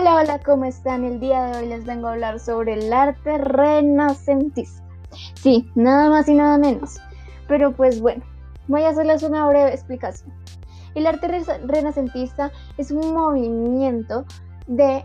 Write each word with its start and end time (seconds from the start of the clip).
Hola, 0.00 0.14
hola, 0.14 0.38
¿cómo 0.38 0.64
están? 0.64 1.04
El 1.04 1.20
día 1.20 1.42
de 1.42 1.58
hoy 1.58 1.66
les 1.66 1.84
vengo 1.84 2.06
a 2.06 2.12
hablar 2.12 2.40
sobre 2.40 2.72
el 2.72 2.90
arte 2.90 3.36
renacentista. 3.36 4.82
Sí, 5.34 5.70
nada 5.74 6.08
más 6.08 6.26
y 6.26 6.32
nada 6.32 6.56
menos. 6.56 6.98
Pero 7.46 7.72
pues 7.72 8.00
bueno, 8.00 8.24
voy 8.66 8.84
a 8.84 8.88
hacerles 8.88 9.22
una 9.24 9.46
breve 9.46 9.74
explicación. 9.74 10.32
El 10.94 11.06
arte 11.06 11.28
renacentista 11.66 12.50
es 12.78 12.90
un 12.90 13.12
movimiento 13.12 14.24
de 14.66 15.04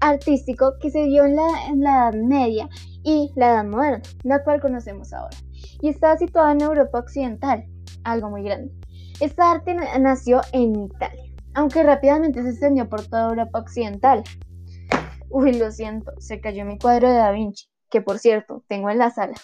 artístico 0.00 0.72
que 0.80 0.90
se 0.90 1.04
dio 1.04 1.26
en 1.26 1.36
la, 1.36 1.66
en 1.68 1.82
la 1.82 2.08
Edad 2.08 2.14
Media 2.14 2.70
y 3.02 3.32
la 3.36 3.48
Edad 3.48 3.64
Moderna, 3.66 4.02
la 4.22 4.44
cual 4.44 4.62
conocemos 4.62 5.12
ahora, 5.12 5.36
y 5.82 5.90
está 5.90 6.16
situado 6.16 6.52
en 6.52 6.62
Europa 6.62 7.00
Occidental, 7.00 7.66
algo 8.02 8.30
muy 8.30 8.44
grande. 8.44 8.72
Esta 9.20 9.50
arte 9.50 9.76
nació 9.98 10.40
en 10.52 10.84
Italia 10.84 11.25
aunque 11.56 11.82
rápidamente 11.82 12.42
se 12.42 12.50
extendió 12.50 12.86
por 12.86 13.06
toda 13.06 13.30
Europa 13.30 13.60
Occidental. 13.60 14.22
Uy, 15.30 15.54
lo 15.54 15.72
siento, 15.72 16.12
se 16.18 16.38
cayó 16.38 16.66
mi 16.66 16.78
cuadro 16.78 17.08
de 17.08 17.14
Da 17.14 17.30
Vinci, 17.30 17.66
que 17.90 18.02
por 18.02 18.18
cierto, 18.18 18.62
tengo 18.68 18.90
en 18.90 18.98
la 18.98 19.10
sala. 19.10 19.34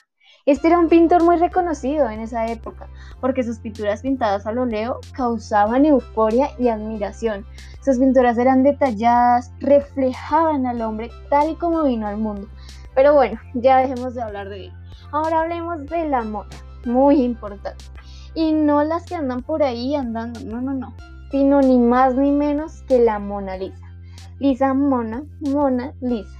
Este 0.44 0.68
era 0.68 0.78
un 0.78 0.90
pintor 0.90 1.24
muy 1.24 1.36
reconocido 1.36 2.10
en 2.10 2.20
esa 2.20 2.46
época, 2.48 2.88
porque 3.20 3.42
sus 3.42 3.60
pinturas 3.60 4.02
pintadas 4.02 4.46
al 4.46 4.58
óleo 4.58 5.00
causaban 5.14 5.86
euforia 5.86 6.50
y 6.58 6.68
admiración. 6.68 7.46
Sus 7.82 7.98
pinturas 7.98 8.36
eran 8.36 8.62
detalladas, 8.62 9.50
reflejaban 9.60 10.66
al 10.66 10.82
hombre 10.82 11.10
tal 11.30 11.50
y 11.50 11.54
como 11.54 11.82
vino 11.84 12.06
al 12.06 12.18
mundo. 12.18 12.46
Pero 12.94 13.14
bueno, 13.14 13.40
ya 13.54 13.78
dejemos 13.78 14.14
de 14.14 14.22
hablar 14.22 14.50
de 14.50 14.66
él. 14.66 14.72
Ahora 15.12 15.40
hablemos 15.40 15.86
de 15.86 16.06
la 16.08 16.22
moda, 16.22 16.50
muy 16.84 17.22
importante. 17.22 17.86
Y 18.34 18.52
no 18.52 18.84
las 18.84 19.06
que 19.06 19.14
andan 19.14 19.42
por 19.42 19.62
ahí 19.62 19.94
andando, 19.94 20.40
no, 20.40 20.60
no, 20.60 20.74
no 20.74 20.94
sino 21.32 21.62
ni 21.62 21.78
más 21.78 22.14
ni 22.14 22.30
menos 22.30 22.82
que 22.82 23.00
la 23.00 23.18
Mona 23.18 23.56
Lisa. 23.56 23.92
Lisa 24.38 24.74
Mona, 24.74 25.24
Mona 25.40 25.94
Lisa, 26.00 26.38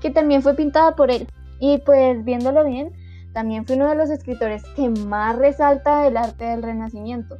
que 0.00 0.10
también 0.10 0.42
fue 0.42 0.54
pintada 0.54 0.94
por 0.94 1.10
él. 1.10 1.26
Y 1.60 1.78
pues 1.78 2.22
viéndolo 2.24 2.64
bien, 2.64 2.92
también 3.32 3.64
fue 3.66 3.76
uno 3.76 3.88
de 3.88 3.96
los 3.96 4.10
escritores 4.10 4.62
que 4.76 4.90
más 4.90 5.36
resalta 5.36 6.06
el 6.06 6.16
arte 6.16 6.44
del 6.44 6.62
Renacimiento. 6.62 7.38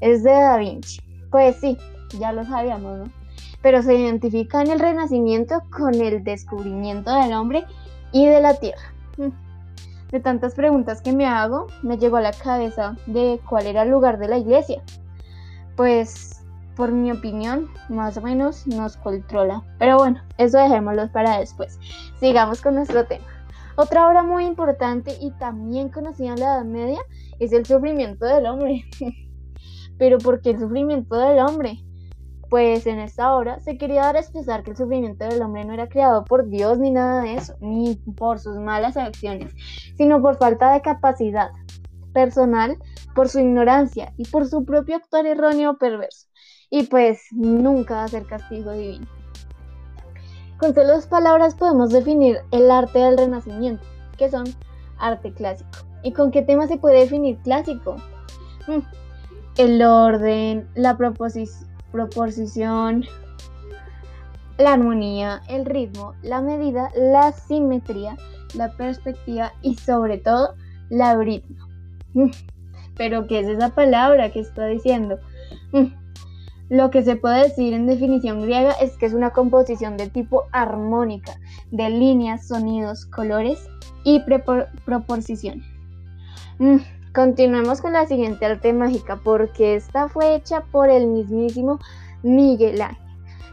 Es 0.00 0.22
de 0.22 0.30
Da 0.30 0.56
Vinci. 0.56 1.00
Pues 1.30 1.56
sí, 1.56 1.76
ya 2.18 2.32
lo 2.32 2.44
sabíamos, 2.44 2.98
¿no? 2.98 3.12
Pero 3.60 3.82
se 3.82 3.94
identifica 3.94 4.62
en 4.62 4.70
el 4.70 4.80
Renacimiento 4.80 5.62
con 5.76 5.94
el 5.94 6.24
descubrimiento 6.24 7.14
del 7.14 7.34
hombre 7.34 7.64
y 8.12 8.26
de 8.26 8.40
la 8.40 8.54
tierra. 8.54 8.94
Mm. 9.18 9.28
De 10.12 10.20
tantas 10.20 10.54
preguntas 10.54 11.02
que 11.02 11.12
me 11.12 11.26
hago, 11.26 11.66
me 11.82 11.98
llegó 11.98 12.16
a 12.16 12.22
la 12.22 12.32
cabeza 12.32 12.96
de 13.06 13.38
cuál 13.46 13.66
era 13.66 13.82
el 13.82 13.90
lugar 13.90 14.18
de 14.18 14.28
la 14.28 14.38
iglesia. 14.38 14.82
Pues 15.76 16.37
por 16.78 16.92
mi 16.92 17.10
opinión, 17.10 17.68
más 17.88 18.16
o 18.16 18.22
menos 18.22 18.64
nos 18.68 18.96
controla. 18.96 19.64
Pero 19.80 19.98
bueno, 19.98 20.22
eso 20.38 20.58
dejémoslo 20.58 21.10
para 21.10 21.40
después. 21.40 21.76
Sigamos 22.20 22.62
con 22.62 22.76
nuestro 22.76 23.04
tema. 23.04 23.26
Otra 23.76 24.08
obra 24.08 24.22
muy 24.22 24.44
importante 24.44 25.16
y 25.20 25.32
también 25.32 25.88
conocida 25.88 26.34
en 26.34 26.40
la 26.40 26.46
Edad 26.54 26.64
Media 26.64 27.00
es 27.40 27.52
el 27.52 27.66
sufrimiento 27.66 28.26
del 28.26 28.46
hombre. 28.46 28.84
Pero 29.98 30.18
¿por 30.18 30.40
qué 30.40 30.50
el 30.50 30.60
sufrimiento 30.60 31.16
del 31.16 31.40
hombre? 31.40 31.80
Pues 32.48 32.86
en 32.86 33.00
esta 33.00 33.36
obra 33.36 33.58
se 33.58 33.76
quería 33.76 34.02
dar 34.02 34.16
a 34.16 34.20
expresar 34.20 34.62
que 34.62 34.70
el 34.70 34.76
sufrimiento 34.76 35.24
del 35.24 35.42
hombre 35.42 35.64
no 35.64 35.74
era 35.74 35.88
creado 35.88 36.24
por 36.24 36.48
Dios 36.48 36.78
ni 36.78 36.92
nada 36.92 37.22
de 37.22 37.34
eso, 37.34 37.56
ni 37.60 37.96
por 38.16 38.38
sus 38.38 38.56
malas 38.56 38.96
acciones, 38.96 39.52
sino 39.96 40.22
por 40.22 40.36
falta 40.36 40.72
de 40.72 40.80
capacidad 40.80 41.50
personal, 42.14 42.78
por 43.16 43.28
su 43.28 43.40
ignorancia 43.40 44.12
y 44.16 44.26
por 44.28 44.46
su 44.46 44.64
propio 44.64 44.96
actuar 44.96 45.26
erróneo 45.26 45.72
o 45.72 45.78
perverso 45.78 46.27
y 46.70 46.84
pues 46.84 47.22
nunca 47.32 47.94
va 47.94 48.04
a 48.04 48.08
ser 48.08 48.26
castigo 48.26 48.72
divino. 48.72 49.06
Con 50.58 50.74
solo 50.74 50.94
dos 50.94 51.06
palabras 51.06 51.54
podemos 51.54 51.90
definir 51.90 52.38
el 52.50 52.70
arte 52.70 52.98
del 52.98 53.16
renacimiento, 53.16 53.84
que 54.16 54.28
son 54.28 54.44
arte 54.98 55.32
clásico. 55.32 55.70
¿Y 56.02 56.12
con 56.12 56.30
qué 56.30 56.42
tema 56.42 56.66
se 56.66 56.78
puede 56.78 57.00
definir 57.00 57.38
clásico? 57.38 57.96
Mm, 58.66 58.80
el 59.56 59.82
orden, 59.82 60.68
la 60.74 60.96
proposición, 60.96 63.04
la 64.58 64.72
armonía, 64.72 65.42
el 65.48 65.64
ritmo, 65.64 66.14
la 66.22 66.40
medida, 66.40 66.90
la 66.96 67.32
simetría, 67.32 68.16
la 68.54 68.72
perspectiva 68.72 69.52
y 69.62 69.76
sobre 69.76 70.18
todo 70.18 70.54
la 70.90 71.16
ritmo. 71.16 71.66
Mm, 72.14 72.30
pero 72.96 73.26
¿qué 73.26 73.40
es 73.40 73.48
esa 73.48 73.70
palabra 73.70 74.30
que 74.30 74.40
está 74.40 74.66
diciendo? 74.66 75.18
Lo 76.68 76.90
que 76.90 77.02
se 77.02 77.16
puede 77.16 77.44
decir 77.44 77.72
en 77.72 77.86
definición 77.86 78.42
griega 78.42 78.72
es 78.72 78.96
que 78.98 79.06
es 79.06 79.14
una 79.14 79.30
composición 79.30 79.96
de 79.96 80.08
tipo 80.08 80.44
armónica, 80.52 81.40
de 81.70 81.88
líneas, 81.88 82.46
sonidos, 82.46 83.06
colores 83.06 83.68
y 84.04 84.22
proporción. 84.84 85.62
Mm, 86.58 86.76
continuemos 87.14 87.80
con 87.80 87.94
la 87.94 88.06
siguiente 88.06 88.44
arte 88.44 88.72
mágica 88.74 89.18
porque 89.22 89.76
esta 89.76 90.08
fue 90.08 90.34
hecha 90.34 90.62
por 90.70 90.90
el 90.90 91.06
mismísimo 91.06 91.78
Miguel 92.22 92.82
Ángel, 92.82 93.02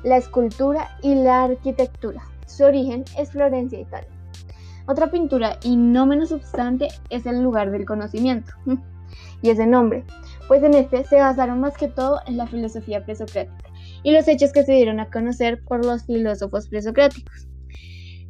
la 0.03 0.17
escultura 0.17 0.89
y 1.01 1.15
la 1.15 1.45
arquitectura. 1.45 2.21
Su 2.47 2.65
origen 2.65 3.05
es 3.17 3.31
Florencia, 3.31 3.79
Italia. 3.79 4.09
Otra 4.87 5.09
pintura 5.09 5.57
y 5.63 5.77
no 5.77 6.05
menos 6.05 6.31
obstante 6.31 6.89
es 7.09 7.25
el 7.25 7.41
lugar 7.41 7.71
del 7.71 7.85
conocimiento. 7.85 8.51
Y 9.41 9.49
ese 9.51 9.67
nombre, 9.67 10.03
pues 10.47 10.63
en 10.63 10.73
este 10.73 11.03
se 11.03 11.19
basaron 11.19 11.59
más 11.59 11.77
que 11.77 11.87
todo 11.87 12.19
en 12.27 12.37
la 12.37 12.47
filosofía 12.47 13.03
presocrática 13.03 13.69
y 14.03 14.11
los 14.11 14.27
hechos 14.27 14.51
que 14.51 14.63
se 14.63 14.73
dieron 14.73 14.99
a 14.99 15.09
conocer 15.09 15.63
por 15.63 15.83
los 15.85 16.05
filósofos 16.05 16.67
presocráticos. 16.67 17.47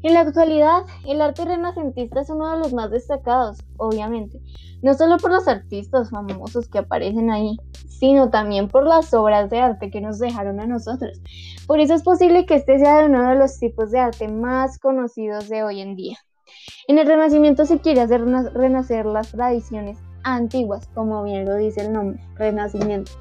En 0.03 0.13
la 0.13 0.19
actualidad, 0.19 0.83
el 1.07 1.19
arte 1.19 1.45
renacentista 1.45 2.21
es 2.21 2.29
uno 2.29 2.51
de 2.51 2.59
los 2.59 2.73
más 2.73 2.91
destacados, 2.91 3.57
obviamente, 3.77 4.39
no 4.83 4.93
solo 4.93 5.17
por 5.17 5.31
los 5.31 5.47
artistas 5.47 6.11
famosos 6.11 6.67
que 6.69 6.77
aparecen 6.77 7.31
ahí, 7.31 7.57
sino 7.89 8.29
también 8.29 8.67
por 8.67 8.85
las 8.85 9.13
obras 9.15 9.49
de 9.49 9.59
arte 9.59 9.89
que 9.89 10.01
nos 10.01 10.19
dejaron 10.19 10.59
a 10.59 10.67
nosotros. 10.67 11.19
Por 11.65 11.79
eso 11.79 11.95
es 11.95 12.03
posible 12.03 12.45
que 12.45 12.55
este 12.55 12.77
sea 12.77 13.05
uno 13.05 13.27
de 13.27 13.35
los 13.35 13.57
tipos 13.57 13.89
de 13.89 13.99
arte 13.99 14.27
más 14.27 14.77
conocidos 14.77 15.49
de 15.49 15.63
hoy 15.63 15.81
en 15.81 15.95
día. 15.95 16.17
En 16.87 16.99
el 16.99 17.07
Renacimiento 17.07 17.65
se 17.65 17.79
quiere 17.79 18.01
hacer 18.01 18.23
renacer 18.53 19.07
las 19.07 19.31
tradiciones 19.31 19.97
antiguas, 20.25 20.89
como 20.93 21.23
bien 21.23 21.45
lo 21.45 21.55
dice 21.55 21.85
el 21.85 21.93
nombre, 21.93 22.21
Renacimiento, 22.35 23.13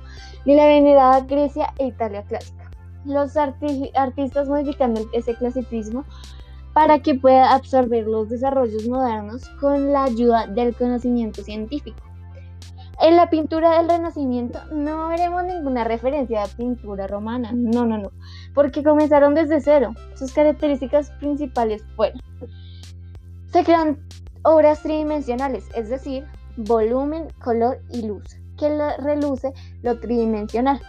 ni 0.45 0.57
la 0.57 0.67
venerada 0.67 1.21
Grecia 1.21 1.73
e 1.79 1.87
Italia 1.87 2.23
clásica. 2.23 2.71
Los 3.05 3.37
artistas 3.37 4.49
modificando 4.49 5.03
ese 5.13 5.35
clasicismo 5.35 6.05
para 6.73 6.99
que 6.99 7.15
pueda 7.15 7.55
absorber 7.55 8.07
los 8.07 8.29
desarrollos 8.29 8.89
modernos 8.89 9.49
con 9.61 9.93
la 9.93 10.05
ayuda 10.05 10.47
del 10.47 10.75
conocimiento 10.75 11.43
científico. 11.43 11.99
En 13.01 13.17
la 13.17 13.29
pintura 13.29 13.77
del 13.77 13.89
Renacimiento 13.89 14.61
no 14.73 15.09
veremos 15.09 15.45
ninguna 15.45 15.85
referencia 15.85 16.43
a 16.43 16.47
pintura 16.47 17.07
romana, 17.07 17.51
no, 17.53 17.85
no, 17.85 17.99
no, 17.99 18.11
porque 18.55 18.83
comenzaron 18.83 19.35
desde 19.35 19.61
cero. 19.61 19.95
Sus 20.15 20.33
características 20.33 21.11
principales 21.19 21.85
fueron, 21.97 22.21
se 23.53 23.65
crean 23.65 23.99
obras 24.43 24.83
tridimensionales, 24.83 25.67
es 25.75 25.89
decir, 25.89 26.25
volumen, 26.57 27.29
color 27.43 27.81
y 27.91 28.07
luz, 28.07 28.25
que 28.59 28.69
reluce 28.99 29.53
lo 29.83 29.99
tridimensional. 29.99 30.81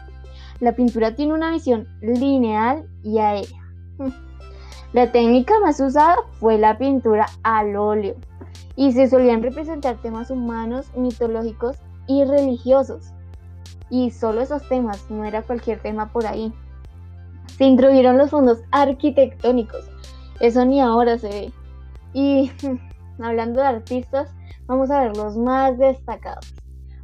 La 0.60 0.74
pintura 0.74 1.16
tiene 1.16 1.34
una 1.34 1.52
visión 1.52 1.88
lineal 2.02 2.88
y 3.04 3.20
aérea. 3.20 3.60
La 4.94 5.12
técnica 5.12 5.60
más 5.60 5.80
usada 5.82 6.16
fue 6.40 6.58
la 6.58 6.78
pintura 6.78 7.26
al 7.44 7.76
óleo 7.76 8.16
y 8.78 8.94
se 8.94 9.10
solían 9.10 9.44
representar 9.44 9.98
temas 10.02 10.32
humanos, 10.32 10.88
mitológicos 10.96 11.78
y 12.08 12.24
religiosos. 12.24 13.12
Y 13.90 14.12
solo 14.12 14.42
esos 14.42 14.66
temas, 14.70 15.06
no 15.10 15.26
era 15.26 15.42
cualquier 15.42 15.82
tema 15.82 16.14
por 16.14 16.26
ahí. 16.26 16.54
Se 17.58 17.66
introdujeron 17.66 18.18
los 18.18 18.30
fondos 18.30 18.60
arquitectónicos, 18.72 19.86
eso 20.40 20.64
ni 20.64 20.80
ahora 20.80 21.18
se 21.18 21.28
ve. 21.28 21.54
Y 22.14 22.52
hablando 23.22 23.60
de 23.60 23.68
artistas, 23.68 24.34
Vamos 24.68 24.90
a 24.90 25.02
ver 25.02 25.16
los 25.16 25.38
más 25.38 25.78
destacados. 25.78 26.54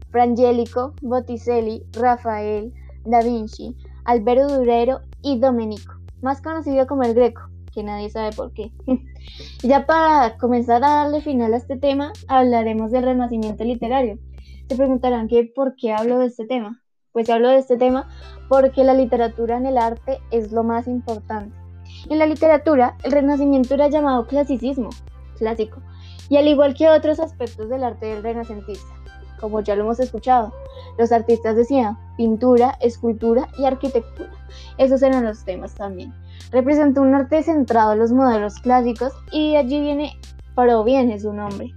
Frangélico, 0.10 0.94
Botticelli, 1.02 1.86
Rafael, 1.94 2.74
Da 3.06 3.22
Vinci, 3.22 3.76
Alberto 4.04 4.58
Durero 4.58 5.02
y 5.22 5.40
Domenico, 5.40 5.94
más 6.22 6.42
conocido 6.42 6.88
como 6.88 7.04
el 7.04 7.14
Greco, 7.14 7.42
que 7.72 7.84
nadie 7.84 8.10
sabe 8.10 8.32
por 8.32 8.52
qué. 8.54 8.72
ya 9.64 9.86
para 9.86 10.38
comenzar 10.38 10.84
a 10.84 10.90
darle 10.90 11.22
final 11.22 11.54
a 11.54 11.58
este 11.58 11.78
tema, 11.78 12.12
hablaremos 12.28 12.92
del 12.92 13.04
renacimiento 13.04 13.64
literario. 13.64 14.18
Se 14.68 14.76
preguntarán 14.76 15.28
que 15.28 15.52
por 15.56 15.76
qué 15.76 15.94
hablo 15.94 16.20
de 16.20 16.28
este 16.28 16.46
tema. 16.46 16.82
Pues 17.12 17.30
hablo 17.30 17.50
de 17.50 17.58
este 17.58 17.78
tema 17.78 18.08
porque 18.50 18.84
la 18.84 18.94
literatura 18.94 19.58
en 19.58 19.66
el 19.66 19.78
arte 19.78 20.20
es 20.32 20.52
lo 20.52 20.64
más 20.64 20.88
importante. 20.88 21.56
En 22.10 22.20
la 22.20 22.26
literatura, 22.26 22.98
el 23.04 23.12
renacimiento 23.12 23.74
era 23.74 23.90
llamado 23.90 24.28
clasicismo, 24.28 24.90
clásico, 25.38 25.82
y 26.32 26.38
al 26.38 26.48
igual 26.48 26.74
que 26.76 26.88
otros 26.88 27.20
aspectos 27.20 27.68
del 27.68 27.84
arte 27.84 28.06
del 28.06 28.24
renacentista, 28.24 28.88
como 29.42 29.60
ya 29.60 29.76
lo 29.76 29.84
hemos 29.84 30.00
escuchado, 30.00 30.54
los 30.98 31.12
artistas 31.12 31.58
decían, 31.58 31.98
pintura, 32.16 32.78
escultura 32.80 33.50
y 33.58 33.66
arquitectura. 33.66 34.32
Esos 34.78 35.02
eran 35.02 35.26
los 35.26 35.44
temas 35.44 35.76
también. 35.76 36.14
Representa 36.50 37.02
un 37.02 37.14
arte 37.14 37.44
centrado 37.44 37.92
en 37.92 38.00
los 38.00 38.14
modelos 38.14 38.60
clásicos 38.60 39.12
y 39.34 39.58
allí 39.58 39.82
viene, 39.82 40.18
proviene 40.56 41.20
su 41.20 41.34
nombre. 41.34 41.74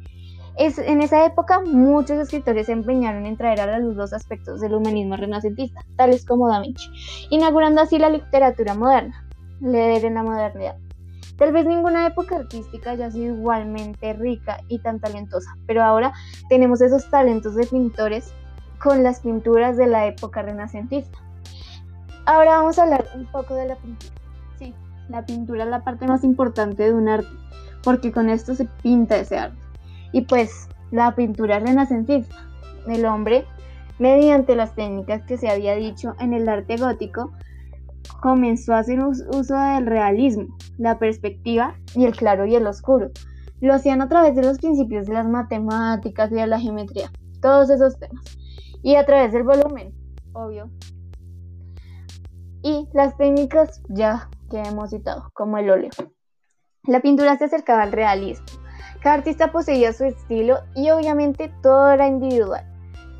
Es, 0.56 0.78
en 0.78 1.02
esa 1.02 1.26
época 1.26 1.60
muchos 1.60 2.18
escritores 2.18 2.66
se 2.66 2.72
empeñaron 2.74 3.26
en 3.26 3.36
traer 3.36 3.60
a 3.60 3.66
la 3.66 3.80
luz 3.80 3.96
los 3.96 4.12
aspectos 4.12 4.60
del 4.60 4.74
humanismo 4.74 5.16
renacentista, 5.16 5.84
tales 5.96 6.24
como 6.24 6.48
Da 6.48 6.60
Vinci, 6.60 6.88
inaugurando 7.30 7.80
así 7.80 7.98
la 7.98 8.08
literatura 8.08 8.74
moderna, 8.74 9.26
leer 9.60 10.04
en 10.04 10.14
la 10.14 10.22
modernidad. 10.22 10.76
Tal 11.36 11.52
vez 11.52 11.66
ninguna 11.66 12.06
época 12.06 12.36
artística 12.36 12.92
haya 12.92 13.10
sido 13.10 13.34
igualmente 13.34 14.12
rica 14.12 14.58
y 14.68 14.78
tan 14.78 15.00
talentosa, 15.00 15.56
pero 15.66 15.82
ahora 15.82 16.12
tenemos 16.48 16.80
esos 16.80 17.10
talentos 17.10 17.56
de 17.56 17.66
pintores 17.66 18.32
con 18.78 19.02
las 19.02 19.20
pinturas 19.20 19.76
de 19.76 19.86
la 19.86 20.06
época 20.06 20.42
renacentista. 20.42 21.18
Ahora 22.26 22.58
vamos 22.58 22.78
a 22.78 22.84
hablar 22.84 23.06
un 23.14 23.26
poco 23.26 23.54
de 23.54 23.68
la 23.68 23.76
pintura. 23.76 24.12
Sí, 24.58 24.74
la 25.08 25.26
pintura 25.26 25.64
es 25.64 25.70
la 25.70 25.82
parte 25.82 26.06
más 26.06 26.22
importante 26.22 26.84
de 26.84 26.94
un 26.94 27.08
arte, 27.08 27.28
porque 27.82 28.12
con 28.12 28.30
esto 28.30 28.54
se 28.54 28.66
pinta 28.82 29.16
ese 29.16 29.38
arte. 29.38 29.58
Y 30.12 30.22
pues 30.22 30.68
la 30.92 31.14
pintura 31.16 31.58
renacentista. 31.58 32.36
El 32.86 33.04
hombre, 33.06 33.44
mediante 33.98 34.54
las 34.54 34.74
técnicas 34.74 35.22
que 35.22 35.38
se 35.38 35.48
había 35.48 35.74
dicho 35.74 36.14
en 36.20 36.32
el 36.32 36.48
arte 36.48 36.76
gótico, 36.76 37.32
comenzó 38.24 38.72
a 38.72 38.78
hacer 38.78 39.00
uso 39.04 39.54
del 39.54 39.84
realismo, 39.84 40.56
la 40.78 40.98
perspectiva 40.98 41.74
y 41.94 42.06
el 42.06 42.16
claro 42.16 42.46
y 42.46 42.54
el 42.54 42.66
oscuro. 42.66 43.10
Lo 43.60 43.74
hacían 43.74 44.00
a 44.00 44.08
través 44.08 44.34
de 44.34 44.42
los 44.42 44.56
principios 44.56 45.06
de 45.06 45.12
las 45.12 45.28
matemáticas 45.28 46.32
y 46.32 46.36
de 46.36 46.46
la 46.46 46.58
geometría, 46.58 47.10
todos 47.42 47.68
esos 47.68 47.98
temas. 47.98 48.24
Y 48.82 48.94
a 48.94 49.04
través 49.04 49.34
del 49.34 49.42
volumen, 49.42 49.92
obvio. 50.32 50.70
Y 52.62 52.88
las 52.94 53.14
técnicas 53.18 53.82
ya 53.90 54.30
que 54.50 54.62
hemos 54.62 54.88
citado, 54.88 55.30
como 55.34 55.58
el 55.58 55.68
óleo. 55.68 55.90
La 56.84 57.02
pintura 57.02 57.36
se 57.36 57.44
acercaba 57.44 57.82
al 57.82 57.92
realismo, 57.92 58.46
cada 59.02 59.16
artista 59.16 59.52
poseía 59.52 59.92
su 59.92 60.04
estilo 60.04 60.60
y 60.74 60.88
obviamente 60.88 61.52
todo 61.62 61.90
era 61.90 62.08
individual. 62.08 62.64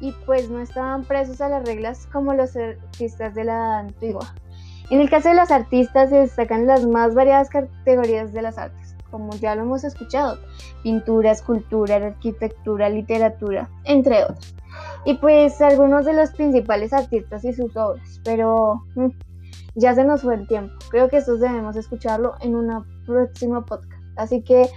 Y 0.00 0.12
pues 0.24 0.48
no 0.48 0.60
estaban 0.60 1.04
presos 1.04 1.42
a 1.42 1.50
las 1.50 1.66
reglas 1.66 2.06
como 2.10 2.32
los 2.32 2.56
artistas 2.56 3.34
de 3.34 3.44
la 3.44 3.80
antigua. 3.80 4.34
En 4.90 5.00
el 5.00 5.10
caso 5.10 5.28
de 5.28 5.34
los 5.34 5.50
artistas 5.50 6.10
se 6.10 6.16
destacan 6.16 6.66
las 6.66 6.86
más 6.86 7.14
variadas 7.14 7.48
categorías 7.48 8.32
de 8.32 8.42
las 8.42 8.58
artes, 8.58 8.96
como 9.10 9.34
ya 9.36 9.54
lo 9.54 9.62
hemos 9.62 9.84
escuchado, 9.84 10.38
pintura, 10.82 11.30
escultura, 11.30 11.96
arquitectura, 11.96 12.88
literatura, 12.88 13.68
entre 13.84 14.24
otros. 14.24 14.54
Y 15.04 15.14
pues 15.14 15.60
algunos 15.60 16.04
de 16.04 16.14
los 16.14 16.30
principales 16.32 16.92
artistas 16.92 17.44
y 17.44 17.52
sus 17.52 17.76
obras, 17.76 18.20
pero 18.24 18.82
mm, 18.94 19.08
ya 19.74 19.94
se 19.94 20.04
nos 20.04 20.22
fue 20.22 20.34
el 20.34 20.46
tiempo. 20.46 20.74
Creo 20.90 21.08
que 21.08 21.18
estos 21.18 21.40
debemos 21.40 21.76
escucharlo 21.76 22.34
en 22.40 22.54
una 22.54 22.84
próxima 23.06 23.64
podcast. 23.64 24.02
Así 24.16 24.42
que 24.42 24.68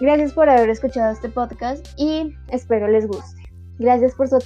Gracias 0.00 0.32
por 0.32 0.48
haber 0.48 0.70
escuchado 0.70 1.12
este 1.12 1.28
podcast 1.28 1.86
y 1.98 2.34
espero 2.48 2.88
les 2.88 3.06
guste. 3.06 3.42
Gracias 3.78 4.14
por 4.14 4.28
su 4.28 4.36